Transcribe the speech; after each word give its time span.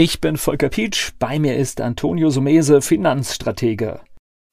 Ich 0.00 0.20
bin 0.20 0.36
Volker 0.36 0.68
Pietsch, 0.68 1.10
bei 1.18 1.40
mir 1.40 1.56
ist 1.56 1.80
Antonio 1.80 2.30
Sumese, 2.30 2.82
Finanzstratege. 2.82 3.98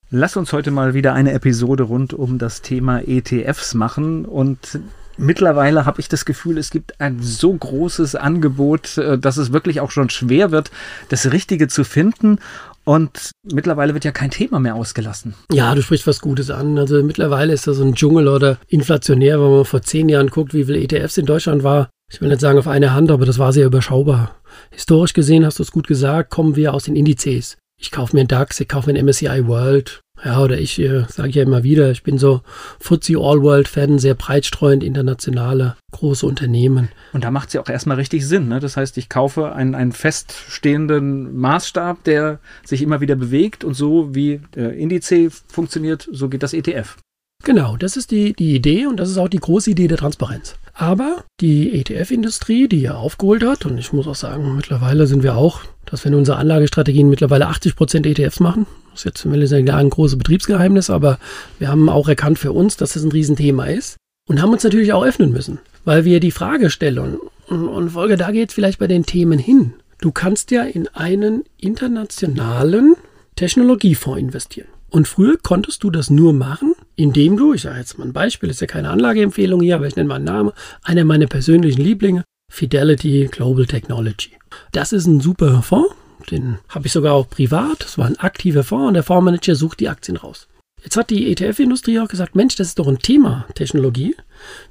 Lass 0.10 0.38
uns 0.38 0.52
heute 0.54 0.72
mal 0.72 0.96
wieder 0.96 1.14
eine 1.14 1.34
Episode 1.34 1.84
rund 1.84 2.16
um 2.16 2.40
das 2.40 2.64
Thema 2.64 3.08
ETFs 3.08 3.76
machen 3.76 4.26
und 4.26 4.80
Mittlerweile 5.18 5.86
habe 5.86 6.02
ich 6.02 6.10
das 6.10 6.26
Gefühl, 6.26 6.58
es 6.58 6.72
gibt 6.72 7.00
ein 7.00 7.22
so 7.22 7.54
großes 7.54 8.16
Angebot, 8.16 8.98
äh, 8.98 9.18
dass 9.18 9.38
es 9.38 9.54
wirklich 9.54 9.80
auch 9.80 9.90
schon 9.90 10.10
schwer 10.10 10.52
wird, 10.52 10.72
das 11.08 11.32
Richtige 11.32 11.70
zu 11.70 11.86
finden. 11.86 12.40
Und 12.84 13.32
mittlerweile 13.50 13.94
wird 13.94 14.04
ja 14.04 14.12
kein 14.12 14.30
Thema 14.30 14.60
mehr 14.60 14.76
ausgelassen. 14.76 15.34
Ja, 15.54 15.74
du 15.74 15.82
sprichst 15.82 16.06
was 16.06 16.20
Gutes 16.20 16.52
an. 16.52 16.78
Also 16.78 17.02
mittlerweile 17.02 17.54
ist 17.54 17.66
das 17.66 17.78
so 17.78 17.86
ein 17.86 17.96
Dschungel 17.96 18.28
oder 18.28 18.58
inflationär, 18.68 19.40
wenn 19.40 19.52
man 19.52 19.64
vor 19.64 19.84
zehn 19.84 20.10
Jahren 20.10 20.32
guckt, 20.32 20.54
wie 20.54 20.66
viele 20.66 20.80
ETFs 20.80 21.18
in 21.18 21.26
Deutschland 21.26 21.64
war. 21.64 21.90
Ich 22.12 22.20
will 22.20 22.28
nicht 22.28 22.42
sagen 22.42 22.60
auf 22.60 22.68
eine 22.68 22.94
Hand, 22.94 23.10
aber 23.10 23.26
das 23.26 23.40
war 23.40 23.54
sehr 23.54 23.68
überschaubar. 23.68 24.36
Historisch 24.72 25.14
gesehen 25.14 25.46
hast 25.46 25.60
du 25.60 25.64
es 25.64 25.72
gut 25.72 25.88
gesagt, 25.88 26.30
kommen 26.30 26.56
wir 26.56 26.74
aus 26.74 26.86
den 26.86 26.96
Indizes. 26.96 27.58
Ich 27.80 27.92
kaufe 27.92 28.16
mir 28.16 28.22
einen 28.22 28.28
DAX, 28.28 28.60
ich 28.60 28.68
kaufe 28.68 28.90
mir 28.92 28.98
einen 28.98 29.08
MSCI 29.08 29.48
World. 29.48 30.02
Ja, 30.24 30.42
oder 30.42 30.58
ich 30.58 30.80
äh, 30.80 31.04
sage 31.10 31.32
ja 31.32 31.44
immer 31.44 31.64
wieder, 31.64 31.92
ich 31.92 32.04
bin 32.04 32.18
so 32.18 32.42
FTSE 32.80 33.18
All 33.18 33.42
World 33.42 33.68
Fan, 33.68 34.00
sehr 34.00 34.16
breitstreuend 34.16 34.82
internationale 34.82 35.76
große 35.92 36.26
Unternehmen. 36.26 36.88
Und 37.12 37.26
da 37.26 37.32
macht 37.32 37.50
es 37.50 37.54
ja 37.54 37.62
auch 37.62 37.68
erstmal 37.68 37.98
richtig 37.98 38.26
Sinn. 38.26 38.48
Ne? 38.48 38.62
Das 38.62 38.78
heißt, 38.78 38.98
ich 38.98 39.10
kaufe 39.10 39.52
einen, 39.52 39.76
einen 39.76 39.92
feststehenden 39.92 41.36
Maßstab, 41.38 42.04
der 42.06 42.40
sich 42.64 42.82
immer 42.82 43.02
wieder 43.02 43.16
bewegt 43.16 43.66
und 43.66 43.74
so 43.74 44.16
wie 44.16 44.40
der 44.56 44.74
Indiz 44.74 45.14
funktioniert, 45.48 46.08
so 46.12 46.30
geht 46.30 46.44
das 46.44 46.54
ETF. 46.54 46.98
Genau, 47.44 47.76
das 47.78 47.98
ist 47.98 48.12
die, 48.12 48.34
die 48.34 48.56
Idee 48.56 48.88
und 48.88 48.98
das 48.98 49.10
ist 49.10 49.18
auch 49.18 49.28
die 49.30 49.40
große 49.40 49.70
Idee 49.70 49.88
der 49.88 49.98
Transparenz. 49.98 50.56
Aber 50.78 51.24
die 51.40 51.80
ETF-Industrie, 51.80 52.68
die 52.68 52.82
ja 52.82 52.96
aufgeholt 52.96 53.44
hat, 53.44 53.66
und 53.66 53.78
ich 53.78 53.94
muss 53.94 54.08
auch 54.08 54.16
sagen, 54.16 54.56
mittlerweile 54.58 55.08
sind 55.08 55.24
wir 55.24 55.38
auch, 55.38 55.62
dass 55.86 56.04
wir 56.04 56.12
in 56.12 56.18
unseren 56.18 56.38
Anlagestrategien 56.38 57.10
mittlerweile 57.10 57.48
80 57.48 57.78
Prozent 57.78 58.06
ETFs 58.06 58.42
machen. 58.42 58.68
Das 58.92 59.06
ist 59.06 59.26
jetzt, 59.26 59.50
sagen, 59.50 59.70
ein 59.70 59.90
großes 59.90 60.18
Betriebsgeheimnis, 60.18 60.90
aber 60.90 61.18
wir 61.60 61.70
haben 61.70 61.88
auch 61.88 62.10
erkannt 62.10 62.40
für 62.40 62.52
uns, 62.52 62.76
dass 62.76 62.94
das 62.94 63.04
ein 63.04 63.12
Riesenthema 63.12 63.66
ist 63.66 63.96
und 64.28 64.42
haben 64.42 64.52
uns 64.52 64.66
natürlich 64.66 64.92
auch 64.92 65.06
öffnen 65.06 65.32
müssen, 65.32 65.60
weil 65.86 66.04
wir 66.04 66.20
die 66.20 66.32
Frage 66.32 66.70
stellen, 66.70 67.20
und, 67.48 67.68
und 67.70 67.90
Folge, 67.92 68.18
da 68.18 68.32
geht 68.32 68.50
es 68.50 68.56
vielleicht 68.56 68.80
bei 68.80 68.88
den 68.88 69.06
Themen 69.06 69.40
hin. 69.40 69.76
Du 70.02 70.12
kannst 70.12 70.52
ja 70.52 70.64
in 70.64 70.90
einen 70.90 71.46
internationalen 71.58 72.96
Technologiefonds 73.38 74.20
investieren. 74.20 74.68
Und 74.90 75.08
früher 75.08 75.38
konntest 75.42 75.84
du 75.84 75.90
das 75.90 76.10
nur 76.10 76.34
machen, 76.34 76.75
indem 76.96 77.38
du, 77.38 77.54
ich 77.54 77.62
sage 77.62 77.80
jetzt 77.80 77.98
mal 77.98 78.06
ein 78.06 78.14
Beispiel, 78.14 78.50
ist 78.50 78.62
ja 78.62 78.68
keine 78.68 78.90
Anlageempfehlung 78.90 79.62
hier, 79.62 79.76
aber 79.76 79.88
ich 79.88 79.96
nenne 79.96 80.10
mal 80.10 80.16
einen 80.16 80.26
Namen, 80.26 80.52
einer 80.84 81.06
meiner 81.06 81.28
persönlichen 81.28 81.82
Lieblinge, 81.82 82.24
Fidelity 82.52 83.30
Global 83.32 83.66
Technology. 83.66 84.32
Das 84.72 84.94
ist 84.94 85.06
ein 85.08 85.20
super 85.20 85.62
Fonds, 85.62 85.94
den 86.32 86.60
habe 86.70 86.88
ich 86.88 86.94
sogar 86.94 87.14
auch 87.14 87.30
privat, 87.30 87.82
das 87.84 87.98
war 87.98 88.06
ein 88.06 88.20
aktiver 88.20 88.64
Fonds 88.64 88.88
und 88.88 88.94
der 88.94 89.04
Fondsmanager 89.04 89.56
sucht 89.56 89.80
die 89.80 89.90
Aktien 89.90 90.18
raus. 90.18 90.48
Jetzt 90.84 90.98
hat 90.98 91.10
die 91.10 91.32
ETF-Industrie 91.32 92.00
auch 92.00 92.08
gesagt, 92.08 92.36
Mensch, 92.36 92.56
das 92.56 92.68
ist 92.68 92.80
doch 92.80 92.88
ein 92.88 93.00
Thema 93.00 93.48
Technologie. 93.56 94.16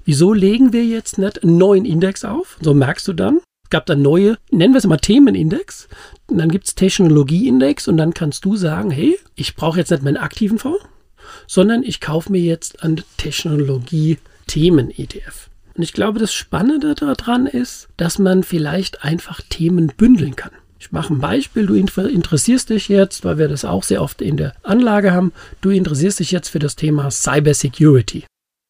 Wieso 0.04 0.32
legen 0.32 0.72
wir 0.72 0.84
jetzt 0.84 1.18
nicht 1.18 1.42
einen 1.42 1.58
neuen 1.58 1.84
Index 1.84 2.24
auf? 2.24 2.56
So 2.60 2.72
merkst 2.72 3.08
du 3.08 3.14
dann, 3.14 3.40
es 3.64 3.70
gab 3.70 3.86
dann 3.86 4.00
neue, 4.00 4.38
nennen 4.52 4.74
wir 4.74 4.78
es 4.78 4.86
mal 4.86 4.96
Themenindex. 4.96 5.88
Und 6.28 6.38
dann 6.38 6.50
gibt 6.50 6.68
es 6.68 6.76
Technologieindex 6.76 7.88
und 7.88 7.96
dann 7.96 8.14
kannst 8.14 8.44
du 8.44 8.54
sagen, 8.54 8.92
hey, 8.92 9.18
ich 9.34 9.56
brauche 9.56 9.78
jetzt 9.80 9.90
nicht 9.90 10.04
meinen 10.04 10.16
aktiven 10.16 10.60
Fonds, 10.60 10.84
sondern 11.46 11.82
ich 11.82 12.00
kaufe 12.00 12.32
mir 12.32 12.42
jetzt 12.42 12.82
einen 12.82 13.02
Technologie-Themen-ETF. 13.16 15.48
Und 15.76 15.82
ich 15.82 15.92
glaube, 15.92 16.20
das 16.20 16.32
Spannende 16.32 16.94
daran 16.94 17.46
ist, 17.46 17.88
dass 17.96 18.18
man 18.18 18.44
vielleicht 18.44 19.04
einfach 19.04 19.40
Themen 19.48 19.92
bündeln 19.96 20.36
kann. 20.36 20.52
Ich 20.78 20.92
mache 20.92 21.14
ein 21.14 21.20
Beispiel. 21.20 21.66
Du 21.66 21.74
interessierst 21.74 22.70
dich 22.70 22.88
jetzt, 22.88 23.24
weil 23.24 23.38
wir 23.38 23.48
das 23.48 23.64
auch 23.64 23.82
sehr 23.82 24.02
oft 24.02 24.20
in 24.20 24.36
der 24.36 24.54
Anlage 24.62 25.12
haben, 25.12 25.32
du 25.62 25.70
interessierst 25.70 26.20
dich 26.20 26.30
jetzt 26.30 26.50
für 26.50 26.58
das 26.58 26.76
Thema 26.76 27.10
Cybersecurity. 27.10 28.24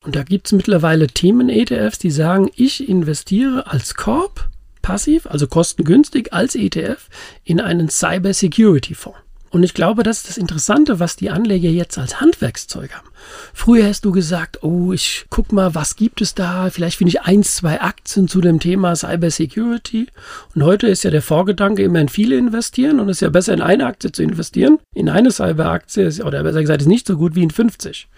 Und 0.05 0.17
da 0.17 0.23
gibt 0.23 0.47
es 0.47 0.53
mittlerweile 0.53 1.09
Themen-ETFs, 1.09 1.99
die 1.99 2.11
sagen, 2.11 2.51
ich 2.55 2.89
investiere 2.89 3.67
als 3.67 3.95
Korb 3.95 4.49
passiv, 4.81 5.27
also 5.27 5.47
kostengünstig 5.47 6.33
als 6.33 6.55
ETF 6.55 7.09
in 7.43 7.61
einen 7.61 7.89
Cybersecurity-Fonds. 7.89 9.19
Und 9.55 9.63
ich 9.63 9.73
glaube, 9.73 10.03
das 10.03 10.17
ist 10.17 10.31
das 10.31 10.37
Interessante, 10.37 10.99
was 10.99 11.15
die 11.15 11.31
Anleger 11.31 11.69
jetzt 11.69 11.97
als 11.97 12.21
Handwerkszeug 12.21 12.93
haben. 12.93 13.07
Früher 13.53 13.87
hast 13.87 14.05
du 14.05 14.11
gesagt, 14.11 14.65
oh, 14.65 14.93
ich 14.93 15.27
guck 15.31 15.53
mal, 15.53 15.77
was 15.77 15.95
gibt 15.95 16.21
es 16.21 16.35
da? 16.35 16.71
Vielleicht 16.71 16.99
finde 16.99 17.11
ich 17.11 17.21
eins, 17.21 17.55
zwei 17.55 17.81
Aktien 17.81 18.27
zu 18.27 18.41
dem 18.41 18.59
Thema 18.59 18.97
Cybersecurity. 18.97 20.09
Und 20.57 20.65
heute 20.65 20.89
ist 20.89 21.05
ja 21.05 21.13
der 21.13 21.23
Vorgedanke, 21.23 21.85
immer 21.85 22.01
in 22.01 22.09
viele 22.09 22.37
investieren 22.37 22.99
und 22.99 23.09
es 23.09 23.19
ist 23.19 23.21
ja 23.21 23.29
besser 23.29 23.55
in 23.55 23.63
eine 23.63 23.87
Aktie 23.87 24.11
zu 24.11 24.25
investieren. 24.25 24.81
In 24.93 25.09
eine 25.09 25.31
Cyberaktie, 25.31 26.25
oder 26.25 26.43
besser 26.43 26.63
gesagt, 26.63 26.81
ist 26.81 26.89
nicht 26.89 27.07
so 27.07 27.17
gut 27.17 27.37
wie 27.37 27.45
in 27.45 27.53
50. 27.53 28.09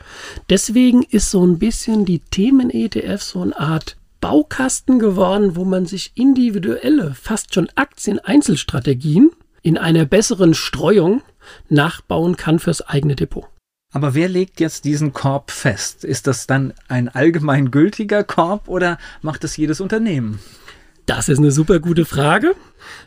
Deswegen 0.48 1.02
ist 1.02 1.30
so 1.30 1.44
ein 1.44 1.58
bisschen 1.58 2.06
die 2.06 2.20
Themen-ETF 2.20 3.20
so 3.20 3.42
eine 3.42 3.60
Art 3.60 3.98
Baukasten 4.22 4.98
geworden, 4.98 5.54
wo 5.54 5.66
man 5.66 5.84
sich 5.84 6.12
individuelle, 6.14 7.14
fast 7.14 7.52
schon 7.52 7.68
Aktien-Einzelstrategien 7.74 9.32
in 9.66 9.78
einer 9.78 10.04
besseren 10.04 10.54
Streuung 10.54 11.22
nachbauen 11.68 12.36
kann 12.36 12.60
fürs 12.60 12.82
eigene 12.82 13.16
Depot. 13.16 13.48
Aber 13.92 14.14
wer 14.14 14.28
legt 14.28 14.60
jetzt 14.60 14.84
diesen 14.84 15.12
Korb 15.12 15.50
fest? 15.50 16.04
Ist 16.04 16.28
das 16.28 16.46
dann 16.46 16.72
ein 16.86 17.08
allgemeingültiger 17.08 18.22
Korb 18.22 18.68
oder 18.68 18.96
macht 19.22 19.42
es 19.42 19.56
jedes 19.56 19.80
Unternehmen? 19.80 20.38
Das 21.06 21.28
ist 21.28 21.38
eine 21.38 21.50
super 21.50 21.80
gute 21.80 22.04
Frage. 22.04 22.54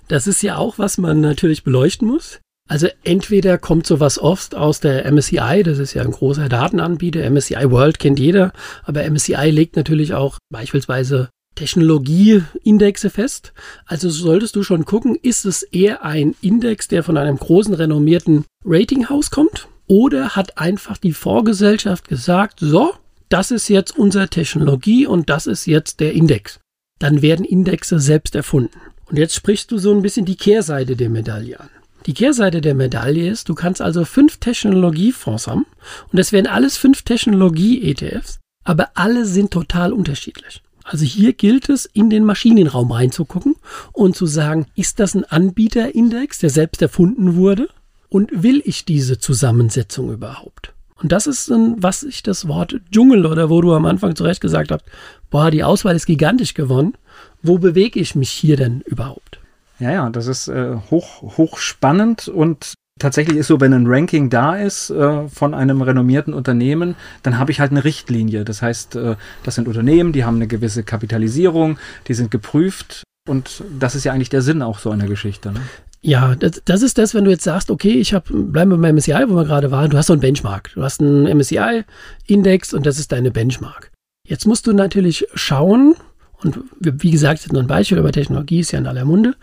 Das 0.10 0.28
ist 0.28 0.42
ja 0.42 0.58
auch, 0.58 0.78
was 0.78 0.98
man 0.98 1.22
natürlich 1.22 1.64
beleuchten 1.64 2.06
muss. 2.06 2.42
Also 2.68 2.90
entweder 3.06 3.58
kommt 3.58 3.88
sowas 3.88 4.20
oft 4.20 4.54
aus 4.54 4.82
der 4.82 5.10
MSCI, 5.10 5.64
das 5.64 5.80
ist 5.80 5.94
ja 5.94 6.02
ein 6.02 6.12
großer 6.12 6.50
Datenanbieter, 6.50 7.28
MSCI 7.30 7.72
World 7.72 8.00
kennt 8.00 8.20
jeder, 8.20 8.52
aber 8.84 9.10
MSCI 9.10 9.50
legt 9.50 9.78
natürlich 9.78 10.14
auch 10.14 10.38
beispielsweise 10.52 11.30
Technologieindexe 11.60 13.10
fest. 13.10 13.52
Also 13.86 14.10
solltest 14.10 14.56
du 14.56 14.64
schon 14.64 14.86
gucken, 14.86 15.18
ist 15.22 15.44
es 15.44 15.62
eher 15.62 16.06
ein 16.06 16.34
Index, 16.42 16.88
der 16.88 17.04
von 17.04 17.18
einem 17.18 17.36
großen 17.36 17.74
renommierten 17.74 18.46
Ratinghaus 18.64 19.30
kommt? 19.30 19.68
Oder 19.86 20.38
hat 20.38 20.58
einfach 20.58 20.98
die 20.98 21.12
Vorgesellschaft 21.12 22.08
gesagt, 22.08 22.60
so, 22.62 22.94
das 23.28 23.52
ist 23.52 23.68
jetzt 23.68 23.98
unsere 23.98 24.30
Technologie 24.30 25.06
und 25.06 25.30
das 25.30 25.48
ist 25.48 25.66
jetzt 25.66 26.00
der 26.00 26.14
Index. 26.14 26.62
Dann 26.98 27.22
werden 27.22 27.44
Indexe 27.44 28.00
selbst 28.00 28.36
erfunden. 28.36 28.80
Und 29.08 29.18
jetzt 29.18 29.36
sprichst 29.36 29.70
du 29.72 29.78
so 29.80 29.92
ein 29.92 30.02
bisschen 30.02 30.26
die 30.26 30.38
Kehrseite 30.38 30.96
der 30.96 31.10
Medaille 31.10 31.60
an. 31.60 31.70
Die 32.06 32.14
Kehrseite 32.14 32.62
der 32.62 32.76
Medaille 32.76 33.30
ist, 33.30 33.50
du 33.50 33.56
kannst 33.56 33.82
also 33.82 34.06
fünf 34.06 34.38
Technologiefonds 34.38 35.48
haben 35.48 35.66
und 36.10 36.18
das 36.18 36.32
wären 36.32 36.48
alles 36.48 36.78
fünf 36.78 37.02
Technologie-ETFs, 37.02 38.40
aber 38.64 38.92
alle 38.94 39.26
sind 39.26 39.52
total 39.52 39.92
unterschiedlich. 39.92 40.62
Also 40.90 41.06
hier 41.06 41.34
gilt 41.34 41.70
es, 41.70 41.86
in 41.86 42.10
den 42.10 42.26
Maschinenraum 42.26 42.92
reinzugucken 42.92 43.56
und 43.94 44.16
zu 44.16 44.26
sagen, 44.26 44.66
ist 44.76 45.00
das 45.00 45.14
ein 45.14 45.24
Anbieterindex, 45.24 46.40
der 46.40 46.50
selbst 46.50 46.82
erfunden 46.82 47.36
wurde? 47.36 47.70
Und 48.10 48.42
will 48.42 48.64
ich 48.66 48.86
diese 48.86 49.20
Zusammensetzung 49.20 50.12
überhaupt? 50.12 50.74
Und 50.96 51.12
das 51.12 51.28
ist 51.28 51.52
dann, 51.52 51.76
was 51.78 52.02
ich 52.02 52.24
das 52.24 52.48
Wort 52.48 52.82
Dschungel 52.92 53.28
oder 53.28 53.52
wo 53.52 53.62
du 53.62 53.72
am 53.74 53.86
Anfang 53.86 54.16
zu 54.16 54.24
Recht 54.24 54.42
gesagt 54.42 54.72
hast, 54.72 54.84
boah, 55.30 55.52
die 55.52 55.64
Auswahl 55.64 55.96
ist 55.96 56.08
gigantisch 56.08 56.56
gewonnen. 56.56 56.96
Wo 57.44 57.60
bewege 57.60 58.00
ich 58.00 58.16
mich 58.16 58.32
hier 58.32 58.58
denn 58.58 58.82
überhaupt? 58.82 59.40
Ja, 59.78 59.92
ja, 59.92 60.10
das 60.10 60.26
ist 60.26 60.48
äh, 60.48 60.76
hoch, 60.90 61.38
hoch 61.38 61.60
spannend 61.60 62.28
und 62.28 62.74
tatsächlich 63.00 63.38
ist 63.38 63.48
so, 63.48 63.60
wenn 63.60 63.74
ein 63.74 63.88
Ranking 63.88 64.30
da 64.30 64.56
ist 64.56 64.90
äh, 64.90 65.28
von 65.28 65.54
einem 65.54 65.82
renommierten 65.82 66.34
Unternehmen, 66.34 66.96
dann 67.24 67.40
habe 67.40 67.52
ich 67.52 67.60
halt 67.60 67.72
eine 67.72 67.84
Richtlinie. 67.84 68.46
Das 68.46 68.62
heißt, 68.62 68.96
äh, 68.96 69.16
das 69.44 69.56
sind 69.56 69.68
Unternehmen, 69.68 70.14
die 70.14 70.26
haben 70.26 70.36
eine 70.36 70.48
gewisse 70.48 70.84
Kapitalisierung, 70.84 71.80
die 72.08 72.14
sind 72.14 72.30
geprüft 72.32 73.04
und 73.28 73.64
das 73.80 73.96
ist 73.96 74.04
ja 74.04 74.14
eigentlich 74.14 74.30
der 74.30 74.42
Sinn 74.42 74.62
auch 74.62 74.80
so 74.80 74.92
einer 74.92 75.08
Geschichte. 75.08 75.52
Ne? 75.52 75.62
Ja, 76.02 76.36
das, 76.36 76.62
das, 76.64 76.82
ist 76.82 76.98
das, 76.98 77.14
wenn 77.14 77.26
du 77.26 77.32
jetzt 77.32 77.44
sagst, 77.44 77.72
okay, 77.72 77.94
ich 77.94 78.14
habe, 78.14 78.32
bleiben 78.32 78.72
wir 78.72 78.78
beim 78.78 78.96
MSCI, 78.96 79.26
wo 79.28 79.36
wir 79.36 79.46
gerade 79.46 79.72
waren, 79.72 79.90
du 79.90 79.98
hast 79.98 80.08
so 80.08 80.14
einen 80.14 80.22
Benchmark. 80.22 80.72
Du 80.74 80.84
hast 80.84 81.02
einen 81.02 81.26
MSCI-Index 81.26 82.74
und 82.74 82.86
das 82.86 83.00
ist 83.00 83.12
deine 83.12 83.32
Benchmark. 83.32 83.92
Jetzt 84.26 84.46
musst 84.46 84.68
du 84.68 84.74
natürlich 84.74 85.28
schauen, 85.34 85.96
und 86.42 86.60
wie 86.80 87.12
gesagt, 87.12 87.42
jetzt 87.42 87.52
nur 87.52 87.62
ein 87.62 87.68
Beispiel, 87.68 88.00
aber 88.00 88.14
Technologie 88.14 88.60
ist 88.60 88.72
ja 88.72 88.80
in 88.80 88.88
aller 88.88 89.04
Munde. 89.04 89.36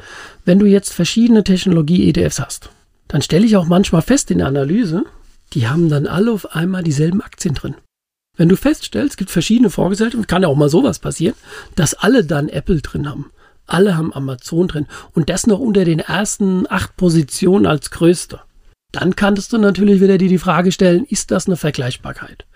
Wenn 0.46 0.58
du 0.58 0.64
jetzt 0.64 0.94
verschiedene 0.94 1.44
Technologie-ETFs 1.44 2.40
hast, 2.40 2.70
dann 3.08 3.22
stelle 3.22 3.46
ich 3.46 3.56
auch 3.56 3.66
manchmal 3.66 4.02
fest 4.02 4.30
in 4.30 4.38
der 4.38 4.46
Analyse, 4.48 5.04
die 5.52 5.68
haben 5.68 5.88
dann 5.88 6.06
alle 6.06 6.32
auf 6.32 6.54
einmal 6.54 6.82
dieselben 6.82 7.22
Aktien 7.22 7.54
drin. 7.54 7.76
Wenn 8.36 8.48
du 8.48 8.56
feststellst, 8.56 9.12
es 9.12 9.16
gibt 9.16 9.30
verschiedene 9.30 9.70
Vorgesellschaften, 9.70 10.26
kann 10.26 10.42
ja 10.42 10.48
auch 10.48 10.56
mal 10.56 10.68
sowas 10.68 10.98
passieren, 10.98 11.34
dass 11.74 11.94
alle 11.94 12.24
dann 12.24 12.48
Apple 12.48 12.82
drin 12.82 13.08
haben. 13.08 13.30
Alle 13.66 13.96
haben 13.96 14.12
Amazon 14.12 14.68
drin 14.68 14.86
und 15.14 15.28
das 15.30 15.46
noch 15.46 15.58
unter 15.58 15.84
den 15.84 15.98
ersten 15.98 16.66
acht 16.68 16.96
Positionen 16.96 17.66
als 17.66 17.90
größter. 17.90 18.44
Dann 18.92 19.16
kannst 19.16 19.52
du 19.52 19.58
natürlich 19.58 20.00
wieder 20.00 20.18
dir 20.18 20.28
die 20.28 20.38
Frage 20.38 20.70
stellen, 20.70 21.04
ist 21.04 21.30
das 21.30 21.46
eine 21.46 21.56
Vergleichbarkeit? 21.56 22.46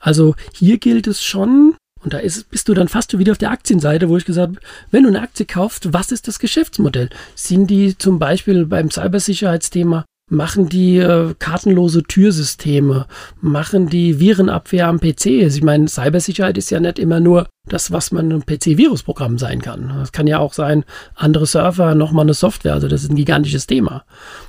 Also 0.00 0.34
hier 0.52 0.78
gilt 0.78 1.06
es 1.06 1.22
schon, 1.22 1.76
und 2.04 2.12
da 2.14 2.18
ist, 2.18 2.50
bist 2.50 2.68
du 2.68 2.74
dann 2.74 2.88
fast 2.88 3.18
wieder 3.18 3.32
auf 3.32 3.38
der 3.38 3.50
Aktienseite, 3.50 4.08
wo 4.08 4.16
ich 4.16 4.24
gesagt 4.24 4.56
habe, 4.56 4.66
wenn 4.90 5.02
du 5.02 5.08
eine 5.08 5.20
Aktie 5.22 5.46
kaufst, 5.46 5.92
was 5.92 6.12
ist 6.12 6.28
das 6.28 6.38
Geschäftsmodell? 6.38 7.10
Sind 7.34 7.68
die 7.68 7.96
zum 7.96 8.18
Beispiel 8.18 8.66
beim 8.66 8.90
Cybersicherheitsthema 8.90 10.04
machen 10.30 10.68
die 10.68 10.98
äh, 10.98 11.34
kartenlose 11.38 12.02
Türsysteme, 12.02 13.06
machen 13.40 13.88
die 13.88 14.20
Virenabwehr 14.20 14.86
am 14.86 15.00
PC. 15.00 15.42
Also 15.42 15.58
ich 15.58 15.62
meine, 15.62 15.88
Cybersicherheit 15.88 16.58
ist 16.58 16.70
ja 16.70 16.80
nicht 16.80 16.98
immer 16.98 17.20
nur 17.20 17.48
das, 17.66 17.92
was 17.92 18.12
man 18.12 18.30
ein 18.32 18.44
PC-Virusprogramm 18.46 19.38
sein 19.38 19.60
kann. 19.62 19.88
Das 19.98 20.12
kann 20.12 20.26
ja 20.26 20.38
auch 20.38 20.52
sein, 20.52 20.84
andere 21.14 21.46
Server, 21.46 21.94
nochmal 21.94 22.24
eine 22.24 22.34
Software. 22.34 22.74
Also 22.74 22.88
das 22.88 23.04
ist 23.04 23.10
ein 23.10 23.16
gigantisches 23.16 23.66
Thema. 23.66 24.04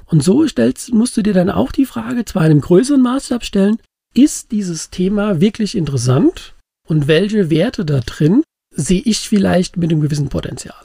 Und 0.06 0.24
so 0.24 0.48
stellst, 0.48 0.94
musst 0.94 1.18
du 1.18 1.22
dir 1.22 1.34
dann 1.34 1.50
auch 1.50 1.72
die 1.72 1.86
Frage, 1.86 2.26
zwar 2.26 2.46
in 2.46 2.52
einem 2.52 2.62
größeren 2.62 3.02
Maßstab 3.02 3.44
stellen, 3.44 3.78
ist 4.14 4.52
dieses 4.52 4.90
Thema 4.90 5.40
wirklich 5.40 5.78
interessant 5.78 6.56
und 6.90 7.08
welche 7.08 7.50
Werte 7.50 7.86
da 7.86 8.00
drin 8.00 8.44
sehe 8.72 9.02
ich 9.06 9.20
vielleicht 9.20 9.78
mit 9.78 9.92
einem 9.92 10.02
gewissen 10.02 10.30
Potenzial? 10.30 10.76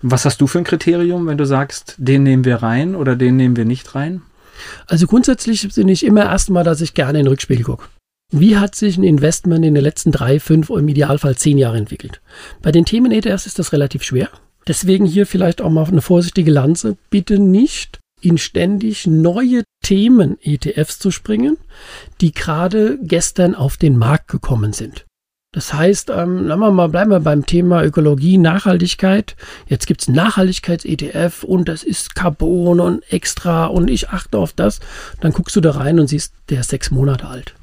Was 0.00 0.24
hast 0.24 0.40
du 0.40 0.46
für 0.46 0.58
ein 0.58 0.64
Kriterium, 0.64 1.26
wenn 1.26 1.38
du 1.38 1.44
sagst, 1.44 1.96
den 1.98 2.22
nehmen 2.22 2.44
wir 2.44 2.56
rein 2.56 2.94
oder 2.94 3.16
den 3.16 3.36
nehmen 3.36 3.56
wir 3.56 3.64
nicht 3.64 3.94
rein? 3.94 4.22
Also 4.86 5.06
grundsätzlich 5.06 5.74
bin 5.74 5.88
ich 5.88 6.04
immer 6.04 6.24
erstmal, 6.24 6.64
dass 6.64 6.80
ich 6.80 6.94
gerne 6.94 7.18
in 7.18 7.24
den 7.24 7.30
Rückspiegel 7.30 7.64
gucke. 7.64 7.86
Wie 8.30 8.56
hat 8.56 8.74
sich 8.74 8.98
ein 8.98 9.04
Investment 9.04 9.64
in 9.64 9.74
den 9.74 9.82
letzten 9.82 10.12
drei, 10.12 10.38
fünf 10.38 10.70
im 10.70 10.86
Idealfall 10.86 11.36
zehn 11.36 11.58
Jahren 11.58 11.78
entwickelt? 11.78 12.20
Bei 12.62 12.70
den 12.70 12.84
Themen 12.84 13.10
ETFs 13.10 13.46
ist 13.46 13.58
das 13.58 13.72
relativ 13.72 14.02
schwer. 14.02 14.28
Deswegen 14.68 15.06
hier 15.06 15.26
vielleicht 15.26 15.62
auch 15.62 15.70
mal 15.70 15.86
eine 15.86 16.02
vorsichtige 16.02 16.50
Lanze. 16.50 16.96
Bitte 17.10 17.38
nicht 17.38 17.98
in 18.20 18.36
ständig 18.36 19.06
neue 19.06 19.64
Themen 19.82 20.36
ETFs 20.42 20.98
zu 20.98 21.10
springen, 21.10 21.56
die 22.20 22.32
gerade 22.32 22.98
gestern 23.02 23.54
auf 23.54 23.76
den 23.76 23.96
Markt 23.96 24.28
gekommen 24.28 24.72
sind. 24.72 25.07
Das 25.52 25.72
heißt, 25.72 26.10
ähm, 26.10 26.46
wir 26.46 26.56
mal, 26.56 26.88
bleiben 26.88 27.10
wir 27.10 27.20
beim 27.20 27.46
Thema 27.46 27.82
Ökologie, 27.82 28.36
Nachhaltigkeit. 28.36 29.34
Jetzt 29.66 29.86
gibt 29.86 30.02
es 30.02 30.08
Nachhaltigkeits-ETF 30.08 31.42
und 31.42 31.68
das 31.68 31.84
ist 31.84 32.14
Carbon 32.14 32.80
und 32.80 33.02
extra 33.10 33.66
und 33.66 33.88
ich 33.88 34.10
achte 34.10 34.36
auf 34.36 34.52
das. 34.52 34.80
Dann 35.20 35.32
guckst 35.32 35.56
du 35.56 35.62
da 35.62 35.70
rein 35.70 35.98
und 35.98 36.08
siehst, 36.08 36.34
der 36.50 36.60
ist 36.60 36.70
sechs 36.70 36.90
Monate 36.90 37.26
alt. 37.26 37.54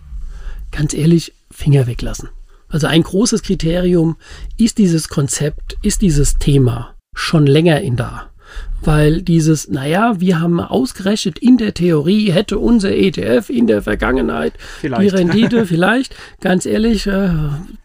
Ganz 0.71 0.95
ehrlich, 0.95 1.33
Finger 1.51 1.85
weglassen. 1.85 2.29
Also 2.69 2.87
ein 2.87 3.03
großes 3.03 3.43
Kriterium 3.43 4.17
ist 4.57 4.79
dieses 4.79 5.07
Konzept, 5.07 5.77
ist 5.83 6.01
dieses 6.01 6.37
Thema 6.39 6.95
schon 7.13 7.45
länger 7.45 7.81
in 7.81 7.95
da 7.95 8.31
weil 8.81 9.21
dieses, 9.21 9.69
naja, 9.69 10.19
wir 10.19 10.39
haben 10.39 10.59
ausgerechnet, 10.59 11.39
in 11.39 11.57
der 11.57 11.73
Theorie 11.73 12.31
hätte 12.31 12.59
unser 12.59 12.91
ETF 12.91 13.49
in 13.49 13.67
der 13.67 13.81
Vergangenheit 13.81 14.53
vielleicht. 14.79 15.01
die 15.01 15.07
Rendite, 15.07 15.65
vielleicht, 15.65 16.15
ganz 16.41 16.65
ehrlich, 16.65 17.07
äh, 17.07 17.29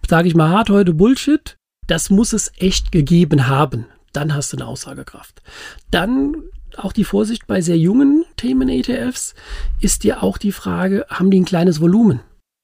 sage 0.08 0.28
ich 0.28 0.34
mal 0.34 0.50
hart 0.50 0.70
heute 0.70 0.94
Bullshit, 0.94 1.56
das 1.86 2.10
muss 2.10 2.32
es 2.32 2.52
echt 2.58 2.92
gegeben 2.92 3.48
haben. 3.48 3.86
Dann 4.12 4.34
hast 4.34 4.52
du 4.52 4.56
eine 4.56 4.66
Aussagekraft. 4.66 5.42
Dann 5.90 6.34
auch 6.76 6.92
die 6.92 7.04
Vorsicht 7.04 7.46
bei 7.46 7.60
sehr 7.60 7.78
jungen 7.78 8.24
Themen-ETFs 8.36 9.34
ist 9.80 10.04
ja 10.04 10.22
auch 10.22 10.38
die 10.38 10.52
Frage, 10.52 11.06
haben 11.08 11.30
die 11.30 11.40
ein 11.40 11.44
kleines 11.44 11.80
Volumen? 11.80 12.20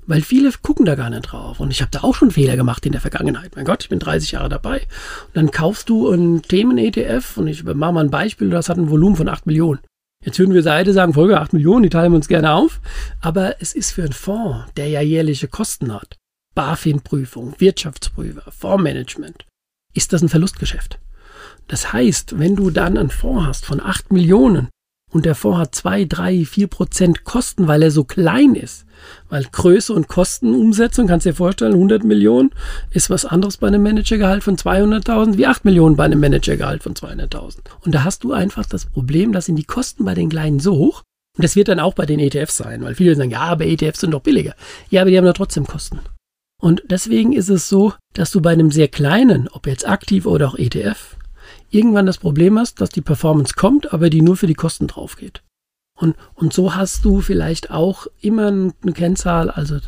Weil 0.07 0.23
viele 0.23 0.53
gucken 0.63 0.87
da 0.87 0.95
gar 0.95 1.11
nicht 1.11 1.23
drauf. 1.23 1.59
Und 1.59 1.73
ich 1.73 1.81
habe 1.81 1.91
da 1.91 2.03
auch 2.03 2.15
schon 2.15 2.31
Fehler 2.31 2.57
gemacht 2.57 2.87
in 2.87 2.93
der 2.93 3.01
Vergangenheit. 3.01 3.57
Mein 3.57 3.65
Gott, 3.65 3.83
ich 3.83 3.89
bin 3.89 3.99
30 3.99 4.33
Jahre 4.33 4.49
dabei. 4.49 4.83
Und 5.27 5.35
dann 5.35 5.51
kaufst 5.51 5.89
du 5.89 6.11
ein 6.11 6.43
Themen-ETF 6.43 7.37
und 7.37 7.49
ich 7.49 7.65
mache 7.65 7.93
mal 7.93 8.05
ein 8.05 8.11
Beispiel, 8.11 8.51
das 8.51 8.69
hat 8.69 8.77
ein 8.77 8.91
Volumen 8.91 9.17
von 9.17 9.29
8 9.29 9.47
Millionen. 9.47 9.81
Jetzt 10.25 10.39
würden 10.39 10.55
wir 10.55 10.63
Seite 10.63 10.93
sagen, 10.93 11.15
Folge 11.15 11.41
8 11.41 11.53
Millionen, 11.53 11.83
die 11.83 11.89
teilen 11.89 12.13
wir 12.13 12.17
uns 12.17 12.29
gerne 12.29 12.53
auf. 12.53 12.81
Aber 13.21 13.61
es 13.61 13.75
ist 13.75 13.93
für 13.93 14.03
einen 14.03 14.13
Fonds, 14.13 14.67
der 14.77 14.89
ja 14.89 15.01
jährliche 15.01 15.49
Kosten 15.49 15.93
hat, 15.93 16.17
BaFin-Prüfung, 16.55 17.55
Wirtschaftsprüfer, 17.59 18.51
Fondsmanagement, 18.51 19.45
ist 19.95 20.13
das 20.13 20.23
ein 20.23 20.29
Verlustgeschäft. 20.29 20.99
Das 21.69 21.93
heißt, 21.93 22.39
wenn 22.39 22.55
du 22.55 22.71
dann 22.71 22.97
einen 22.97 23.11
Fonds 23.11 23.47
hast 23.47 23.67
von 23.67 23.81
8 23.81 24.13
Millionen 24.13 24.69
und 25.17 25.27
der 25.27 25.35
Fonds 25.35 25.59
hat 25.59 25.75
2, 25.75 26.05
3, 26.05 26.45
4 26.45 26.67
Prozent 26.69 27.25
Kosten, 27.25 27.67
weil 27.67 27.83
er 27.83 27.91
so 27.91 28.05
klein 28.05 28.55
ist, 28.55 28.87
weil 29.29 29.45
Größe 29.51 29.93
und 29.93 30.09
Kostenumsetzung, 30.09 31.07
kannst 31.07 31.27
du 31.27 31.31
dir 31.31 31.37
vorstellen, 31.37 31.73
100 31.73 32.05
Millionen 32.05 32.51
ist 32.91 33.11
was 33.11 33.25
anderes 33.25 33.57
bei 33.57 33.67
einem 33.67 33.83
Managergehalt 33.83 34.45
von 34.45 34.57
200.000 34.57 35.37
wie 35.37 35.47
8 35.47 35.65
Millionen 35.65 35.97
bei 35.97 36.05
einem 36.05 36.21
Managergehalt 36.21 36.83
von 36.83 36.95
200.000. 36.95 37.59
Und 37.85 37.95
da 37.95 38.05
hast 38.05 38.25
du 38.25 38.33
einfach 38.33 38.67
das 38.67 38.85
Problem, 38.87 39.33
dass 39.33 39.47
sind 39.47 39.57
die 39.57 39.65
Kosten 39.65 40.05
bei 40.05 40.15
den 40.15 40.29
Kleinen 40.29 40.61
so 40.61 40.77
hoch, 40.77 41.03
und 41.37 41.45
das 41.45 41.57
wird 41.57 41.69
dann 41.69 41.81
auch 41.81 41.95
bei 41.95 42.07
den 42.07 42.19
ETFs 42.19 42.57
sein, 42.57 42.83
weil 42.83 42.95
viele 42.95 43.15
sagen, 43.15 43.31
ja, 43.31 43.41
aber 43.41 43.67
ETFs 43.67 44.01
sind 44.01 44.13
doch 44.13 44.23
billiger. 44.23 44.55
Ja, 44.91 45.03
aber 45.03 45.11
die 45.11 45.19
haben 45.19 45.27
doch 45.27 45.35
trotzdem 45.35 45.67
Kosten. 45.67 46.01
Und 46.61 46.83
deswegen 46.89 47.35
ist 47.35 47.51
es 47.51 47.69
so, 47.69 47.93
dass 48.15 48.31
du 48.31 48.41
bei 48.41 48.53
einem 48.53 48.71
sehr 48.71 48.89
kleinen, 48.89 49.49
ob 49.49 49.67
jetzt 49.67 49.87
aktiv 49.87 50.25
oder 50.25 50.49
auch 50.49 50.59
ETF, 50.59 51.16
irgendwann 51.71 52.07
das 52.07 52.19
Problem 52.19 52.59
hast, 52.59 52.81
dass 52.81 52.91
die 52.91 53.01
Performance 53.01 53.55
kommt, 53.55 53.93
aber 53.93 54.11
die 54.11 54.23
nur 54.23 54.37
für 54.37 54.47
die 54.47 54.55
Kosten 54.55 54.87
drauf 54.87 55.17
geht. 55.17 55.43
Und, 55.99 56.17
und 56.35 56.53
so 56.53 56.75
hast 56.75 57.05
du 57.05 57.21
vielleicht 57.21 57.71
auch 57.71 58.07
immer 58.21 58.49
eine 58.49 58.93
Kennzahl, 58.93 59.51
also 59.51 59.79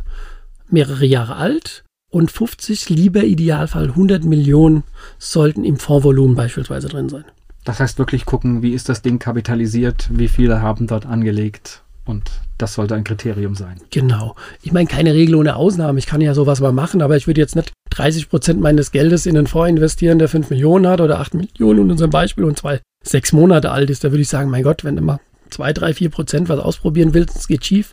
mehrere 0.69 1.04
Jahre 1.04 1.36
alt 1.36 1.84
und 2.10 2.30
50, 2.30 2.88
lieber 2.88 3.25
Idealfall 3.25 3.88
100 3.88 4.25
Millionen 4.25 4.84
sollten 5.19 5.64
im 5.64 5.76
Fondsvolumen 5.76 6.36
beispielsweise 6.36 6.88
drin 6.88 7.08
sein. 7.08 7.25
Das 7.64 7.80
heißt 7.80 7.98
wirklich 7.98 8.25
gucken, 8.25 8.62
wie 8.62 8.72
ist 8.72 8.88
das 8.88 9.02
Ding 9.02 9.19
kapitalisiert, 9.19 10.08
wie 10.10 10.28
viele 10.28 10.62
haben 10.62 10.86
dort 10.86 11.04
angelegt 11.04 11.82
und 12.08 12.31
das 12.56 12.75
sollte 12.75 12.94
ein 12.94 13.05
Kriterium 13.05 13.55
sein. 13.55 13.81
Genau. 13.90 14.34
Ich 14.62 14.72
meine, 14.72 14.88
keine 14.88 15.14
Regel 15.14 15.37
ohne 15.37 15.56
Ausnahme. 15.56 15.99
Ich 15.99 16.06
kann 16.06 16.20
ja 16.20 16.34
sowas 16.34 16.60
mal 16.60 16.72
machen, 16.72 17.02
aber 17.02 17.16
ich 17.16 17.26
würde 17.26 17.40
jetzt 17.40 17.55
nicht 17.55 17.72
30 17.90 18.31
Prozent 18.31 18.60
meines 18.60 18.90
Geldes 18.90 19.26
in 19.26 19.37
einen 19.37 19.46
Fonds 19.46 19.70
investieren, 19.70 20.19
der 20.19 20.28
5 20.28 20.50
Millionen 20.50 20.88
hat 20.88 21.00
oder 21.00 21.20
8 21.20 21.34
Millionen 21.34 21.84
in 21.84 21.90
unserem 21.93 22.10
Beispiel 22.10 22.44
und 22.44 22.58
zwei 22.58 22.81
sechs 23.05 23.32
Monate 23.32 23.70
alt 23.70 23.90
ist. 23.90 24.02
Da 24.02 24.10
würde 24.10 24.22
ich 24.22 24.28
sagen, 24.28 24.50
mein 24.50 24.62
Gott, 24.62 24.84
wenn 24.84 24.96
du 24.96 25.02
mal 25.02 25.20
2, 25.50 25.72
3, 25.72 25.94
4 25.94 26.10
Prozent 26.10 26.49
was 26.49 26.58
ausprobieren 26.58 27.14
willst, 27.14 27.37
es 27.37 27.46
geht 27.46 27.64
schief. 27.64 27.93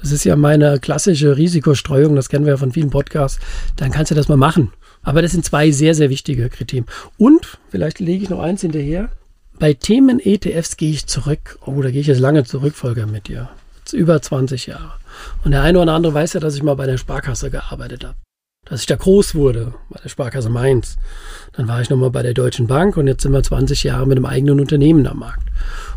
Das 0.00 0.12
ist 0.12 0.24
ja 0.24 0.36
meine 0.36 0.80
klassische 0.80 1.36
Risikostreuung, 1.36 2.16
das 2.16 2.28
kennen 2.28 2.46
wir 2.46 2.52
ja 2.52 2.56
von 2.56 2.72
vielen 2.72 2.90
Podcasts. 2.90 3.40
Dann 3.76 3.90
kannst 3.90 4.10
du 4.10 4.14
das 4.14 4.28
mal 4.28 4.36
machen. 4.36 4.72
Aber 5.02 5.22
das 5.22 5.32
sind 5.32 5.44
zwei 5.44 5.70
sehr, 5.70 5.94
sehr 5.94 6.10
wichtige 6.10 6.48
Kriterien. 6.48 6.86
Und, 7.16 7.58
vielleicht 7.70 8.00
lege 8.00 8.24
ich 8.24 8.30
noch 8.30 8.40
eins 8.40 8.62
hinterher, 8.62 9.10
bei 9.58 9.74
Themen 9.74 10.20
ETFs 10.20 10.76
gehe 10.76 10.90
ich 10.90 11.06
zurück. 11.06 11.58
Oh, 11.64 11.80
da 11.82 11.90
gehe 11.90 12.00
ich 12.00 12.06
jetzt 12.06 12.20
lange 12.20 12.44
zurück, 12.44 12.74
Volker, 12.74 13.06
mit 13.06 13.28
dir. 13.28 13.48
Über 13.92 14.20
20 14.20 14.66
Jahre. 14.66 14.92
Und 15.44 15.52
der 15.52 15.62
eine 15.62 15.78
oder 15.80 15.92
andere 15.92 16.14
weiß 16.14 16.34
ja, 16.34 16.40
dass 16.40 16.56
ich 16.56 16.62
mal 16.62 16.74
bei 16.74 16.86
der 16.86 16.98
Sparkasse 16.98 17.50
gearbeitet 17.50 18.04
habe. 18.04 18.16
Dass 18.64 18.80
ich 18.80 18.86
da 18.86 18.96
groß 18.96 19.34
wurde, 19.34 19.74
bei 19.88 20.00
der 20.02 20.08
Sparkasse 20.08 20.48
Mainz. 20.48 20.96
Dann 21.52 21.68
war 21.68 21.80
ich 21.80 21.88
nochmal 21.88 22.10
bei 22.10 22.22
der 22.22 22.34
Deutschen 22.34 22.66
Bank 22.66 22.96
und 22.96 23.06
jetzt 23.06 23.22
sind 23.22 23.32
wir 23.32 23.42
20 23.42 23.84
Jahre 23.84 24.06
mit 24.06 24.18
einem 24.18 24.26
eigenen 24.26 24.60
Unternehmen 24.60 25.06
am 25.06 25.20
Markt. 25.20 25.48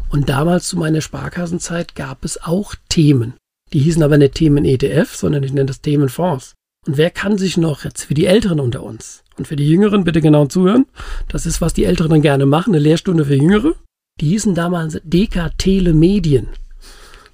Und 0.10 0.30
damals 0.30 0.68
zu 0.68 0.78
meiner 0.78 1.02
Sparkassenzeit 1.02 1.96
gab 1.96 2.24
es 2.24 2.42
auch 2.42 2.76
Themen. 2.90 3.34
Die 3.74 3.80
hießen 3.80 4.04
aber 4.04 4.18
nicht 4.18 4.36
Themen 4.36 4.66
ETF, 4.66 5.16
sondern 5.16 5.44
ich 5.44 5.52
nenne 5.52 5.68
das 5.68 5.82
Themenfonds. 5.82 6.54
Und 6.88 6.98
wer 6.98 7.10
kann 7.10 7.38
sich 7.38 7.58
noch 7.58 7.84
jetzt 7.84 8.06
für 8.06 8.14
die 8.14 8.26
Älteren 8.26 8.60
unter 8.60 8.84
uns 8.84 9.24
und 9.40 9.48
für 9.48 9.56
die 9.56 9.68
Jüngeren 9.68 10.04
bitte 10.04 10.22
genau 10.22 10.46
zuhören? 10.46 10.86
Das 11.28 11.46
ist, 11.46 11.62
was 11.62 11.74
die 11.74 11.86
Älteren 11.86 12.12
dann 12.12 12.22
gerne 12.22 12.46
machen, 12.46 12.74
eine 12.74 12.84
Lehrstunde 12.84 13.26
für 13.26 13.36
Jüngere. 13.36 13.74
Die 14.22 14.28
hießen 14.28 14.54
damals 14.54 15.00
DK 15.04 15.52
Telemedien 15.58 16.48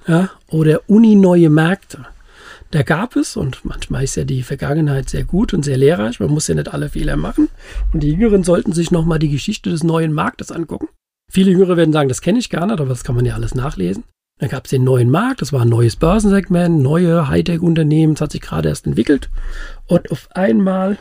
ja, 0.07 0.29
oder 0.47 0.81
Uni 0.87 1.15
Neue 1.15 1.49
Märkte. 1.49 2.05
Da 2.71 2.83
gab 2.83 3.15
es, 3.15 3.37
und 3.37 3.63
manchmal 3.63 4.03
ist 4.03 4.15
ja 4.15 4.23
die 4.23 4.43
Vergangenheit 4.43 5.09
sehr 5.09 5.23
gut 5.23 5.53
und 5.53 5.63
sehr 5.63 5.77
lehrreich, 5.77 6.19
man 6.19 6.29
muss 6.31 6.47
ja 6.47 6.55
nicht 6.55 6.73
alle 6.73 6.89
Fehler 6.89 7.15
machen. 7.15 7.49
Und 7.93 8.03
die 8.03 8.09
Jüngeren 8.09 8.43
sollten 8.43 8.73
sich 8.73 8.91
nochmal 8.91 9.19
die 9.19 9.29
Geschichte 9.29 9.69
des 9.69 9.83
neuen 9.83 10.13
Marktes 10.13 10.51
angucken. 10.51 10.87
Viele 11.31 11.51
Jüngere 11.51 11.77
werden 11.77 11.93
sagen, 11.93 12.09
das 12.09 12.21
kenne 12.21 12.39
ich 12.39 12.49
gar 12.49 12.65
nicht, 12.65 12.79
aber 12.79 12.89
das 12.89 13.03
kann 13.03 13.15
man 13.15 13.25
ja 13.25 13.35
alles 13.35 13.55
nachlesen. 13.55 14.03
Dann 14.39 14.49
gab 14.49 14.65
es 14.65 14.71
den 14.71 14.83
neuen 14.83 15.09
Markt, 15.09 15.41
das 15.41 15.53
war 15.53 15.61
ein 15.61 15.69
neues 15.69 15.95
Börsensegment, 15.95 16.81
neue 16.81 17.29
Hightech-Unternehmen, 17.29 18.15
das 18.15 18.21
hat 18.21 18.31
sich 18.33 18.41
gerade 18.41 18.67
erst 18.67 18.85
entwickelt. 18.85 19.29
Und 19.87 20.11
auf 20.11 20.27
einmal 20.33 20.97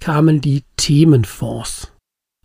kamen 0.00 0.40
die 0.40 0.64
Themenfonds. 0.76 1.92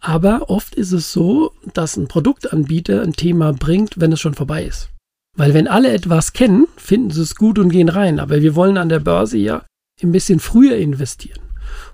Aber 0.01 0.49
oft 0.49 0.75
ist 0.75 0.91
es 0.91 1.13
so, 1.13 1.53
dass 1.73 1.95
ein 1.97 2.07
Produktanbieter 2.07 3.01
ein 3.01 3.13
Thema 3.13 3.53
bringt, 3.53 3.99
wenn 3.99 4.11
es 4.11 4.19
schon 4.19 4.33
vorbei 4.33 4.65
ist. 4.65 4.89
Weil 5.37 5.53
wenn 5.53 5.67
alle 5.67 5.91
etwas 5.91 6.33
kennen, 6.33 6.67
finden 6.75 7.11
sie 7.11 7.21
es 7.21 7.35
gut 7.35 7.57
und 7.57 7.69
gehen 7.69 7.89
rein. 7.89 8.19
Aber 8.19 8.41
wir 8.41 8.55
wollen 8.55 8.77
an 8.77 8.89
der 8.89 8.99
Börse 8.99 9.37
ja 9.37 9.65
ein 10.01 10.11
bisschen 10.11 10.39
früher 10.39 10.75
investieren. 10.75 11.41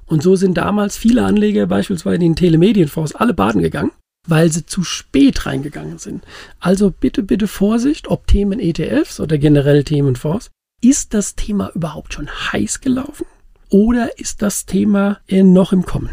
Und 0.05 0.23
so 0.23 0.35
sind 0.35 0.57
damals 0.57 0.97
viele 0.97 1.23
Anleger 1.23 1.67
beispielsweise 1.67 2.25
in 2.25 2.35
Telemedienfonds 2.35 3.15
alle 3.15 3.33
baden 3.33 3.61
gegangen 3.61 3.91
weil 4.29 4.51
sie 4.51 4.65
zu 4.65 4.83
spät 4.83 5.45
reingegangen 5.45 5.97
sind. 5.97 6.23
Also 6.59 6.91
bitte, 6.91 7.23
bitte 7.23 7.47
Vorsicht, 7.47 8.07
ob 8.07 8.27
Themen 8.27 8.59
ETFs 8.59 9.19
oder 9.19 9.37
generell 9.37 9.83
Themenfonds. 9.83 10.51
Ist 10.81 11.13
das 11.13 11.35
Thema 11.35 11.71
überhaupt 11.73 12.13
schon 12.13 12.29
heiß 12.29 12.81
gelaufen? 12.81 13.25
Oder 13.69 14.17
ist 14.17 14.41
das 14.41 14.65
Thema 14.65 15.19
noch 15.29 15.71
im 15.71 15.85
Kommen? 15.85 16.09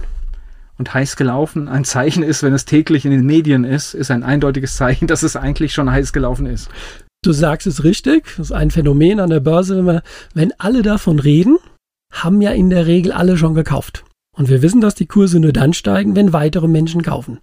Und 0.78 0.92
heiß 0.92 1.16
gelaufen 1.16 1.68
ein 1.68 1.84
Zeichen 1.84 2.22
ist, 2.22 2.42
wenn 2.42 2.52
es 2.52 2.66
täglich 2.66 3.06
in 3.06 3.10
den 3.10 3.24
Medien 3.24 3.64
ist, 3.64 3.94
ist 3.94 4.10
ein 4.10 4.22
eindeutiges 4.22 4.76
Zeichen, 4.76 5.06
dass 5.08 5.22
es 5.22 5.36
eigentlich 5.36 5.72
schon 5.72 5.90
heiß 5.90 6.12
gelaufen 6.12 6.46
ist. 6.46 6.68
Du 7.24 7.32
sagst 7.32 7.66
es 7.66 7.82
richtig. 7.82 8.26
Das 8.36 8.50
ist 8.50 8.52
ein 8.52 8.70
Phänomen 8.70 9.20
an 9.20 9.30
der 9.30 9.40
Börse. 9.40 9.76
Wenn, 9.78 9.86
wir, 9.86 10.02
wenn 10.34 10.52
alle 10.58 10.82
davon 10.82 11.18
reden, 11.18 11.56
haben 12.12 12.42
ja 12.42 12.50
in 12.50 12.70
der 12.70 12.86
Regel 12.86 13.10
alle 13.10 13.38
schon 13.38 13.54
gekauft. 13.54 14.04
Und 14.36 14.50
wir 14.50 14.60
wissen, 14.60 14.82
dass 14.82 14.94
die 14.94 15.06
Kurse 15.06 15.40
nur 15.40 15.52
dann 15.52 15.72
steigen, 15.72 16.14
wenn 16.14 16.34
weitere 16.34 16.68
Menschen 16.68 17.02
kaufen. 17.02 17.40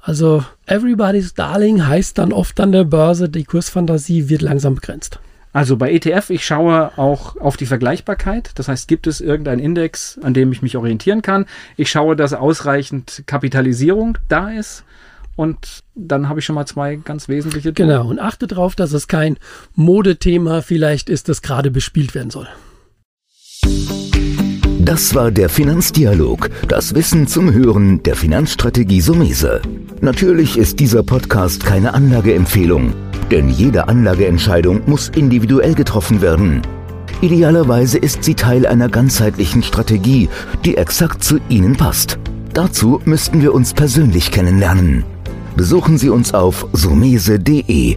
Also 0.00 0.44
everybody's 0.66 1.34
darling 1.34 1.86
heißt 1.86 2.18
dann 2.18 2.32
oft 2.32 2.58
an 2.58 2.72
der 2.72 2.82
Börse, 2.82 3.28
die 3.28 3.44
Kursfantasie 3.44 4.28
wird 4.28 4.42
langsam 4.42 4.74
begrenzt. 4.74 5.20
Also 5.52 5.76
bei 5.76 5.92
ETF, 5.92 6.30
ich 6.30 6.44
schaue 6.44 6.96
auch 6.96 7.36
auf 7.36 7.56
die 7.56 7.66
Vergleichbarkeit. 7.66 8.52
Das 8.54 8.68
heißt, 8.68 8.88
gibt 8.88 9.06
es 9.06 9.20
irgendeinen 9.20 9.60
Index, 9.60 10.18
an 10.22 10.32
dem 10.32 10.50
ich 10.52 10.62
mich 10.62 10.76
orientieren 10.76 11.20
kann? 11.20 11.46
Ich 11.76 11.90
schaue, 11.90 12.16
dass 12.16 12.32
ausreichend 12.32 13.24
Kapitalisierung 13.26 14.16
da 14.28 14.50
ist. 14.50 14.84
Und 15.36 15.82
dann 15.94 16.28
habe 16.28 16.40
ich 16.40 16.46
schon 16.46 16.54
mal 16.54 16.66
zwei 16.66 16.96
ganz 16.96 17.28
wesentliche. 17.28 17.72
Dinge. 17.72 17.88
Genau. 17.92 18.08
Und 18.08 18.18
achte 18.18 18.46
darauf, 18.46 18.74
dass 18.74 18.92
es 18.92 19.08
kein 19.08 19.38
Modethema 19.74 20.62
vielleicht 20.62 21.08
ist, 21.08 21.28
das 21.28 21.42
gerade 21.42 21.70
bespielt 21.70 22.14
werden 22.14 22.30
soll. 22.30 22.48
Das 24.80 25.14
war 25.14 25.30
der 25.30 25.48
Finanzdialog, 25.48 26.50
das 26.68 26.94
Wissen 26.94 27.28
zum 27.28 27.52
Hören 27.52 28.02
der 28.02 28.16
Finanzstrategie 28.16 29.00
Sumese. 29.00 29.62
Natürlich 30.04 30.58
ist 30.58 30.80
dieser 30.80 31.04
Podcast 31.04 31.64
keine 31.64 31.94
Anlageempfehlung, 31.94 32.92
denn 33.30 33.48
jede 33.48 33.86
Anlageentscheidung 33.86 34.80
muss 34.86 35.08
individuell 35.08 35.74
getroffen 35.74 36.20
werden. 36.20 36.60
Idealerweise 37.20 37.98
ist 37.98 38.24
sie 38.24 38.34
Teil 38.34 38.66
einer 38.66 38.88
ganzheitlichen 38.88 39.62
Strategie, 39.62 40.28
die 40.64 40.76
exakt 40.76 41.22
zu 41.22 41.38
Ihnen 41.48 41.76
passt. 41.76 42.18
Dazu 42.52 43.00
müssten 43.04 43.42
wir 43.42 43.54
uns 43.54 43.74
persönlich 43.74 44.32
kennenlernen. 44.32 45.04
Besuchen 45.56 45.98
Sie 45.98 46.10
uns 46.10 46.34
auf 46.34 46.66
sumese.de 46.72 47.96